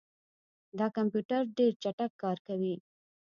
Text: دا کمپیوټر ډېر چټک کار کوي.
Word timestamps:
دا 0.77 0.87
کمپیوټر 0.97 1.41
ډېر 1.57 1.71
چټک 1.83 2.11
کار 2.23 2.37
کوي. 2.47 2.75